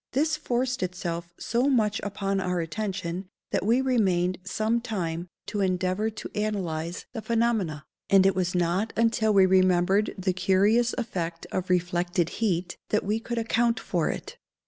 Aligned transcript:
This 0.13 0.35
forced 0.35 0.81
itself 0.81 1.31
so 1.37 1.69
much 1.69 1.99
upon 1.99 2.39
our 2.39 2.59
attention 2.59 3.27
that 3.51 3.63
we 3.63 3.81
remained 3.81 4.39
some 4.43 4.81
time 4.81 5.27
to 5.45 5.61
endeavour 5.61 6.09
to 6.09 6.31
analyse 6.33 7.05
the 7.13 7.21
phenomena; 7.21 7.83
and 8.09 8.25
it 8.25 8.33
was 8.35 8.55
not 8.55 8.93
until 8.95 9.31
we 9.31 9.45
remembered 9.45 10.15
the 10.17 10.33
curious 10.33 10.95
effect 10.97 11.45
of 11.51 11.69
reflected 11.69 12.29
heat 12.41 12.77
that 12.89 13.05
we 13.05 13.19
could 13.19 13.37
account 13.37 13.79
for 13.79 14.09
it. 14.09 14.39